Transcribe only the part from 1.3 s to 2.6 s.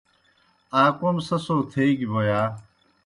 سو تھیگیْ بوْ یا؟